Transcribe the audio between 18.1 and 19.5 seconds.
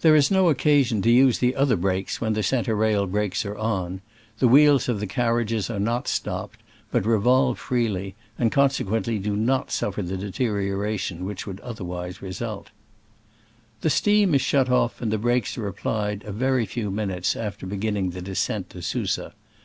the descent to Susa.